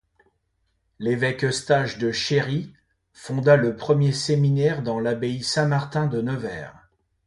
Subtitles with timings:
[0.97, 2.73] L’évêque Eustache de Chery
[3.13, 6.73] fonda le premier séminaire dans l’abbaye Saint-Martin de Nevers.